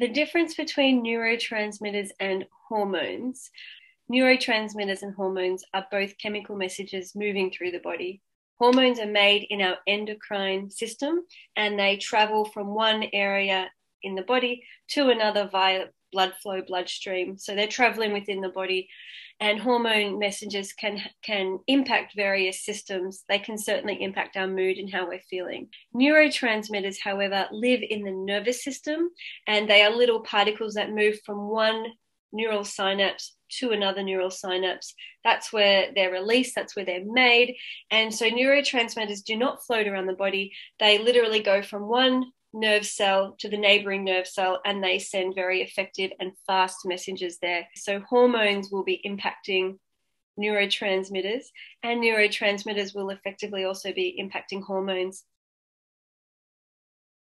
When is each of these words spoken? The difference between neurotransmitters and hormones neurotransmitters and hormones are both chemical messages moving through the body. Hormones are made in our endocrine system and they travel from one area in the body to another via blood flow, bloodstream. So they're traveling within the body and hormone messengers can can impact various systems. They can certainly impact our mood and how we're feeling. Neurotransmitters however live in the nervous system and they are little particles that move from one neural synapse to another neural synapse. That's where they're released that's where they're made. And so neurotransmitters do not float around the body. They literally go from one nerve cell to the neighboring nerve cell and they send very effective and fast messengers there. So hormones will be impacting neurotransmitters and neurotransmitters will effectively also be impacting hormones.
The 0.00 0.08
difference 0.08 0.54
between 0.54 1.04
neurotransmitters 1.04 2.08
and 2.18 2.46
hormones 2.68 3.50
neurotransmitters 4.10 5.02
and 5.02 5.14
hormones 5.14 5.62
are 5.74 5.86
both 5.90 6.16
chemical 6.18 6.56
messages 6.56 7.14
moving 7.14 7.50
through 7.50 7.70
the 7.70 7.78
body. 7.80 8.22
Hormones 8.58 8.98
are 8.98 9.06
made 9.06 9.46
in 9.50 9.60
our 9.60 9.76
endocrine 9.86 10.70
system 10.70 11.26
and 11.54 11.78
they 11.78 11.96
travel 11.96 12.46
from 12.46 12.74
one 12.74 13.04
area 13.12 13.70
in 14.02 14.14
the 14.14 14.22
body 14.22 14.64
to 14.88 15.10
another 15.10 15.48
via 15.50 15.86
blood 16.12 16.32
flow, 16.42 16.62
bloodstream. 16.66 17.38
So 17.38 17.54
they're 17.54 17.66
traveling 17.66 18.12
within 18.12 18.40
the 18.40 18.48
body 18.48 18.88
and 19.40 19.58
hormone 19.58 20.18
messengers 20.18 20.72
can 20.72 21.00
can 21.22 21.60
impact 21.66 22.14
various 22.14 22.62
systems. 22.64 23.24
They 23.28 23.38
can 23.38 23.56
certainly 23.56 24.02
impact 24.02 24.36
our 24.36 24.46
mood 24.46 24.76
and 24.76 24.92
how 24.92 25.08
we're 25.08 25.22
feeling. 25.30 25.68
Neurotransmitters 25.94 26.96
however 27.02 27.48
live 27.50 27.80
in 27.88 28.02
the 28.02 28.10
nervous 28.10 28.62
system 28.62 29.10
and 29.46 29.68
they 29.68 29.82
are 29.82 29.90
little 29.90 30.20
particles 30.20 30.74
that 30.74 30.92
move 30.92 31.18
from 31.24 31.48
one 31.48 31.86
neural 32.32 32.64
synapse 32.64 33.34
to 33.58 33.70
another 33.70 34.02
neural 34.02 34.30
synapse. 34.30 34.94
That's 35.24 35.52
where 35.52 35.90
they're 35.94 36.12
released 36.12 36.54
that's 36.54 36.76
where 36.76 36.84
they're 36.84 37.04
made. 37.04 37.56
And 37.90 38.14
so 38.14 38.26
neurotransmitters 38.26 39.24
do 39.24 39.36
not 39.36 39.64
float 39.64 39.86
around 39.86 40.06
the 40.06 40.12
body. 40.12 40.52
They 40.78 40.98
literally 40.98 41.40
go 41.40 41.62
from 41.62 41.88
one 41.88 42.26
nerve 42.52 42.86
cell 42.86 43.36
to 43.38 43.48
the 43.48 43.56
neighboring 43.56 44.04
nerve 44.04 44.26
cell 44.26 44.60
and 44.64 44.82
they 44.82 44.98
send 44.98 45.34
very 45.34 45.62
effective 45.62 46.10
and 46.20 46.32
fast 46.46 46.78
messengers 46.84 47.38
there. 47.40 47.68
So 47.76 48.00
hormones 48.00 48.70
will 48.70 48.84
be 48.84 49.00
impacting 49.06 49.78
neurotransmitters 50.38 51.44
and 51.82 52.02
neurotransmitters 52.02 52.94
will 52.94 53.10
effectively 53.10 53.64
also 53.64 53.92
be 53.92 54.20
impacting 54.20 54.62
hormones. 54.62 55.24